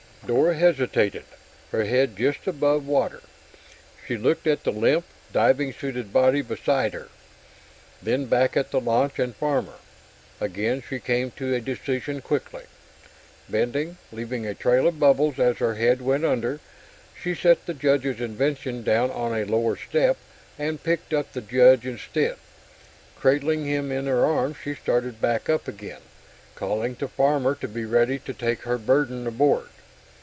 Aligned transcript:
Dor 0.27 0.53
hesitated, 0.53 1.23
her 1.71 1.83
head 1.85 2.15
just 2.15 2.45
above 2.45 2.85
water. 2.87 3.21
She 4.07 4.17
looked 4.17 4.45
at 4.45 4.63
the 4.63 4.71
limp, 4.71 5.03
diving 5.33 5.73
suited 5.73 6.13
body 6.13 6.41
beside 6.43 6.93
her, 6.93 7.07
then 8.03 8.27
back 8.27 8.55
at 8.55 8.69
the 8.71 8.79
launch 8.79 9.17
and 9.17 9.35
Farmer. 9.35 9.73
Again, 10.39 10.83
she 10.87 10.99
came 10.99 11.31
to 11.31 11.53
a 11.55 11.59
decision 11.59 12.21
quickly. 12.21 12.63
Bending, 13.49 13.97
leaving 14.11 14.45
a 14.45 14.53
trail 14.53 14.87
of 14.87 14.99
bubbles 14.99 15.37
as 15.39 15.57
her 15.57 15.73
head 15.75 16.01
went 16.03 16.23
under, 16.23 16.59
she 17.19 17.33
set 17.33 17.65
the 17.65 17.73
Judge's 17.73 18.21
invention 18.21 18.83
down 18.83 19.09
on 19.09 19.35
a 19.35 19.43
lower 19.43 19.75
step 19.75 20.17
and 20.57 20.83
picked 20.83 21.13
up 21.15 21.33
the 21.33 21.41
Judge 21.41 21.85
instead. 21.87 22.37
Cradling 23.19 23.65
him 23.65 23.91
in 23.91 24.05
her 24.05 24.23
arms, 24.23 24.57
she 24.63 24.75
started 24.75 25.19
back 25.19 25.49
up 25.49 25.67
again, 25.67 26.01
calling 26.53 26.95
to 26.97 27.07
Farmer 27.07 27.55
to 27.55 27.67
be 27.67 27.85
ready 27.85 28.19
to 28.19 28.33
take 28.35 28.61
her 28.61 28.77
burden 28.77 29.25
aboard. 29.25 29.67